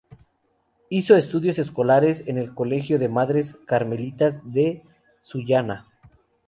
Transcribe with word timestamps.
Hizo 0.89 1.15
estudios 1.15 1.59
escolares 1.59 2.23
en 2.25 2.39
el 2.39 2.55
colegio 2.55 2.97
de 2.97 3.07
madres 3.07 3.59
carmelitas 3.67 4.39
de 4.51 4.81
Sullana. 5.21 5.89